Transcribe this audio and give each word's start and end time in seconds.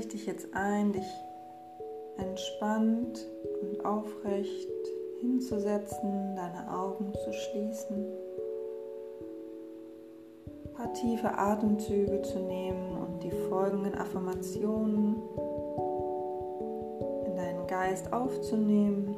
ich 0.00 0.08
dich 0.08 0.26
jetzt 0.26 0.48
ein, 0.54 0.92
dich 0.92 1.06
entspannt 2.16 3.26
und 3.62 3.84
aufrecht 3.84 4.68
hinzusetzen, 5.20 6.34
deine 6.36 6.72
Augen 6.72 7.12
zu 7.12 7.32
schließen, 7.32 8.06
ein 10.64 10.72
paar 10.74 10.92
tiefe 10.94 11.36
Atemzüge 11.36 12.22
zu 12.22 12.38
nehmen 12.40 12.96
und 12.96 13.22
die 13.22 13.30
folgenden 13.30 13.94
Affirmationen 13.94 15.16
in 17.26 17.36
deinen 17.36 17.66
Geist 17.66 18.12
aufzunehmen, 18.12 19.14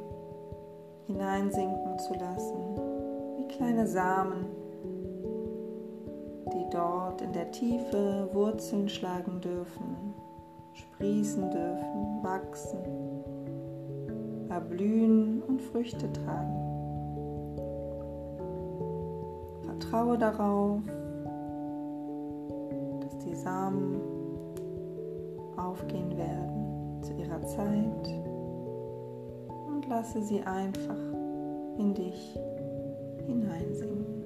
hineinsinken 1.07 1.97
zu 1.99 2.13
lassen, 2.13 2.57
wie 3.37 3.47
kleine 3.47 3.87
Samen, 3.87 4.47
die 6.53 6.69
dort 6.71 7.21
in 7.21 7.31
der 7.31 7.51
Tiefe 7.51 8.29
Wurzeln 8.33 8.89
schlagen 8.89 9.39
dürfen, 9.39 10.12
sprießen 10.73 11.49
dürfen, 11.51 12.23
wachsen, 12.23 12.79
erblühen 14.49 15.41
und 15.43 15.61
Früchte 15.61 16.11
tragen. 16.11 16.59
Vertraue 19.63 20.17
darauf, 20.17 20.81
dass 23.01 23.17
die 23.19 23.35
Samen 23.35 24.01
aufgehen 25.57 26.17
werden 26.17 27.01
zu 27.01 27.13
ihrer 27.13 27.41
Zeit 27.41 28.23
und 29.67 29.87
lasse 29.89 30.21
sie 30.21 30.41
einfach 30.41 30.97
in 31.77 31.93
dich 31.93 32.39
hineinsinken. 33.25 34.22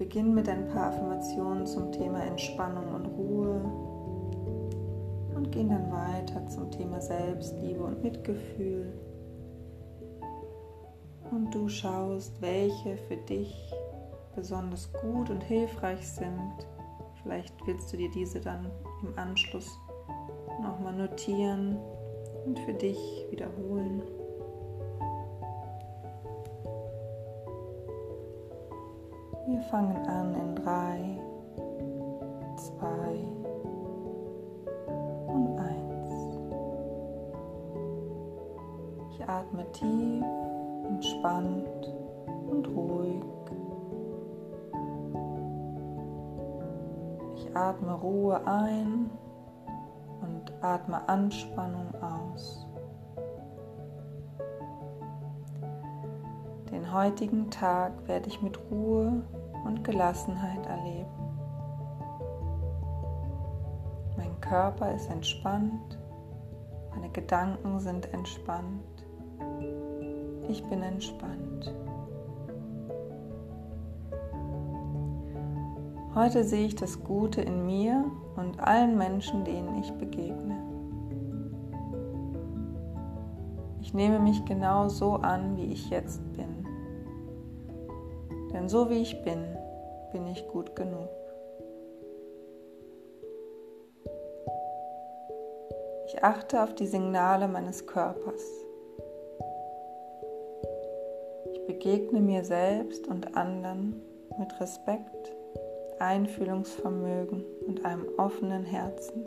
Beginnen 0.00 0.34
mit 0.34 0.48
ein 0.48 0.66
paar 0.68 0.86
Affirmationen 0.86 1.66
zum 1.66 1.92
Thema 1.92 2.24
Entspannung 2.24 2.94
und 2.94 3.04
Ruhe 3.04 3.60
und 5.34 5.52
gehen 5.52 5.68
dann 5.68 5.92
weiter 5.92 6.46
zum 6.46 6.70
Thema 6.70 7.02
Selbstliebe 7.02 7.84
und 7.84 8.02
Mitgefühl. 8.02 8.94
Und 11.30 11.54
du 11.54 11.68
schaust, 11.68 12.40
welche 12.40 12.96
für 12.96 13.18
dich 13.28 13.54
besonders 14.34 14.90
gut 15.02 15.28
und 15.28 15.44
hilfreich 15.44 16.08
sind. 16.08 16.66
Vielleicht 17.22 17.54
willst 17.66 17.92
du 17.92 17.98
dir 17.98 18.10
diese 18.10 18.40
dann 18.40 18.70
im 19.02 19.18
Anschluss 19.18 19.78
nochmal 20.62 20.94
notieren 20.94 21.76
und 22.46 22.58
für 22.60 22.72
dich 22.72 23.26
wiederholen. 23.28 24.00
Wir 29.46 29.60
fangen 29.62 29.96
an 30.06 30.34
in 30.34 30.54
3, 30.56 31.18
2 32.56 32.86
und 35.26 35.58
1. 35.58 35.70
Ich 39.12 39.28
atme 39.28 39.64
tief, 39.72 40.24
entspannt 40.86 41.92
und 42.50 42.68
ruhig. 42.68 43.24
Ich 47.36 47.56
atme 47.56 47.94
Ruhe 47.94 48.46
ein 48.46 49.10
und 50.20 50.52
atme 50.62 51.08
Anspannung 51.08 51.88
aus. 52.00 52.69
Heutigen 56.92 57.50
Tag 57.50 57.92
werde 58.08 58.28
ich 58.28 58.42
mit 58.42 58.58
Ruhe 58.68 59.22
und 59.64 59.84
Gelassenheit 59.84 60.66
erleben. 60.66 61.06
Mein 64.16 64.40
Körper 64.40 64.92
ist 64.92 65.08
entspannt, 65.08 65.98
meine 66.92 67.08
Gedanken 67.10 67.78
sind 67.78 68.12
entspannt, 68.12 69.04
ich 70.48 70.64
bin 70.64 70.82
entspannt. 70.82 71.72
Heute 76.12 76.42
sehe 76.42 76.66
ich 76.66 76.74
das 76.74 77.04
Gute 77.04 77.40
in 77.40 77.66
mir 77.66 78.04
und 78.34 78.58
allen 78.58 78.98
Menschen, 78.98 79.44
denen 79.44 79.78
ich 79.80 79.92
begegne. 79.92 80.58
Ich 83.80 83.94
nehme 83.94 84.18
mich 84.18 84.44
genau 84.44 84.88
so 84.88 85.14
an, 85.14 85.56
wie 85.56 85.66
ich 85.66 85.88
jetzt 85.88 86.20
bin. 86.32 86.60
Denn 88.52 88.68
so 88.68 88.90
wie 88.90 89.02
ich 89.02 89.22
bin, 89.22 89.56
bin 90.12 90.26
ich 90.26 90.46
gut 90.48 90.74
genug. 90.76 91.08
Ich 96.06 96.24
achte 96.24 96.62
auf 96.62 96.74
die 96.74 96.86
Signale 96.86 97.46
meines 97.46 97.86
Körpers. 97.86 98.42
Ich 101.52 101.66
begegne 101.66 102.20
mir 102.20 102.44
selbst 102.44 103.06
und 103.06 103.36
anderen 103.36 104.02
mit 104.38 104.60
Respekt 104.60 105.32
Einfühlungsvermögen 106.00 107.44
und 107.66 107.84
einem 107.84 108.06
offenen 108.16 108.64
Herzen. 108.64 109.24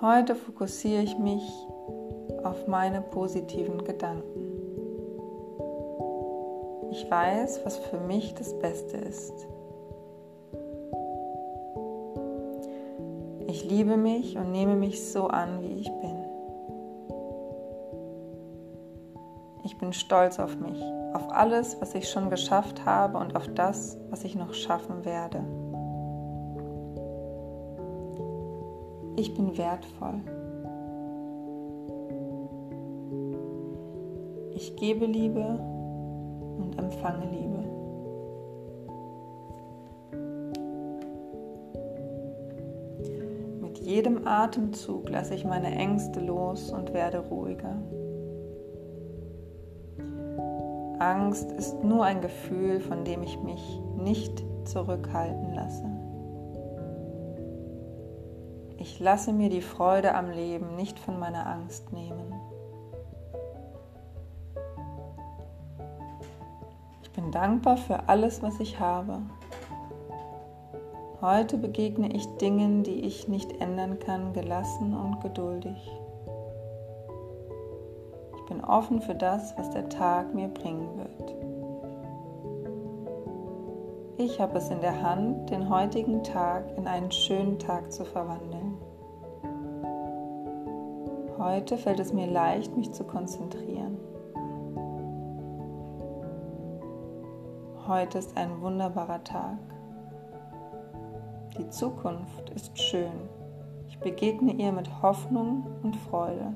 Heute 0.00 0.34
fokussiere 0.34 1.02
ich 1.02 1.18
mich 1.18 1.42
auf 2.44 2.66
meine 2.66 3.02
positiven 3.02 3.84
Gedanken. 3.84 4.47
Ich 6.90 7.10
weiß, 7.10 7.64
was 7.64 7.76
für 7.78 7.98
mich 7.98 8.34
das 8.34 8.58
Beste 8.58 8.96
ist. 8.96 9.46
Ich 13.46 13.64
liebe 13.68 13.96
mich 13.96 14.36
und 14.36 14.52
nehme 14.52 14.76
mich 14.76 15.10
so 15.10 15.26
an, 15.26 15.62
wie 15.62 15.74
ich 15.80 15.90
bin. 15.90 16.16
Ich 19.64 19.78
bin 19.78 19.92
stolz 19.92 20.38
auf 20.38 20.56
mich 20.58 20.82
auf 21.14 21.32
alles, 21.32 21.80
was 21.80 21.94
ich 21.94 22.08
schon 22.08 22.30
geschafft 22.30 22.84
habe 22.84 23.18
und 23.18 23.34
auf 23.34 23.48
das, 23.54 23.98
was 24.10 24.24
ich 24.24 24.34
noch 24.34 24.54
schaffen 24.54 25.04
werde. 25.04 25.40
Ich 29.16 29.34
bin 29.34 29.56
wertvoll. 29.56 30.20
Ich 34.54 34.76
gebe 34.76 35.06
Liebe 35.06 35.58
empfange 36.88 37.26
Liebe. 37.26 37.58
Mit 43.60 43.78
jedem 43.78 44.26
Atemzug 44.26 45.10
lasse 45.10 45.34
ich 45.34 45.44
meine 45.44 45.74
Ängste 45.74 46.20
los 46.20 46.70
und 46.70 46.94
werde 46.94 47.18
ruhiger. 47.18 47.76
Angst 50.98 51.52
ist 51.52 51.84
nur 51.84 52.04
ein 52.04 52.20
Gefühl, 52.20 52.80
von 52.80 53.04
dem 53.04 53.22
ich 53.22 53.38
mich 53.42 53.80
nicht 53.96 54.44
zurückhalten 54.64 55.54
lasse. 55.54 55.84
Ich 58.78 58.98
lasse 58.98 59.32
mir 59.32 59.50
die 59.50 59.60
Freude 59.60 60.14
am 60.14 60.30
Leben 60.30 60.74
nicht 60.76 60.98
von 60.98 61.18
meiner 61.18 61.46
Angst 61.46 61.92
nehmen. 61.92 62.32
Bin 67.18 67.32
dankbar 67.32 67.76
für 67.76 68.08
alles, 68.08 68.42
was 68.42 68.60
ich 68.60 68.78
habe. 68.80 69.20
Heute 71.20 71.58
begegne 71.58 72.14
ich 72.14 72.26
Dingen, 72.36 72.84
die 72.84 73.00
ich 73.04 73.28
nicht 73.28 73.60
ändern 73.60 73.98
kann, 73.98 74.32
gelassen 74.32 74.94
und 74.94 75.20
geduldig 75.20 75.76
bin 78.48 78.64
offen 78.64 79.00
für 79.00 79.14
das, 79.14 79.56
was 79.56 79.70
der 79.70 79.88
Tag 79.88 80.34
mir 80.34 80.48
bringen 80.48 80.88
wird. 80.96 81.34
Ich 84.16 84.40
habe 84.40 84.58
es 84.58 84.68
in 84.70 84.80
der 84.80 85.02
Hand, 85.02 85.50
den 85.50 85.68
heutigen 85.68 86.24
Tag 86.24 86.64
in 86.76 86.86
einen 86.88 87.12
schönen 87.12 87.58
Tag 87.58 87.92
zu 87.92 88.04
verwandeln. 88.04 88.76
Heute 91.38 91.76
fällt 91.76 92.00
es 92.00 92.12
mir 92.12 92.26
leicht, 92.26 92.76
mich 92.76 92.92
zu 92.92 93.04
konzentrieren. 93.04 93.96
Heute 97.88 98.18
ist 98.18 98.36
ein 98.36 98.60
wunderbarer 98.60 99.24
Tag. 99.24 99.56
Die 101.56 101.70
Zukunft 101.70 102.50
ist 102.50 102.78
schön. 102.78 103.30
Ich 103.88 103.98
begegne 103.98 104.52
ihr 104.52 104.72
mit 104.72 105.00
Hoffnung 105.00 105.66
und 105.82 105.96
Freude. 105.96 106.52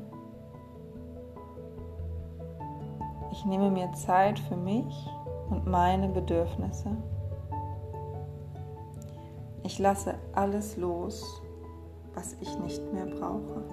Ich 3.30 3.46
nehme 3.46 3.70
mir 3.70 3.90
Zeit 3.94 4.38
für 4.40 4.58
mich 4.58 4.94
und 5.48 5.66
meine 5.66 6.10
Bedürfnisse. 6.10 6.98
Ich 9.62 9.78
lasse 9.78 10.16
alles 10.34 10.76
los, 10.76 11.40
was 12.12 12.36
ich 12.42 12.58
nicht 12.58 12.92
mehr 12.92 13.06
brauche. 13.06 13.64